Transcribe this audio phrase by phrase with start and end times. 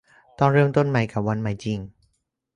[0.39, 1.79] ต้องเริ่มต้นใหม่กับวันใหม่จริง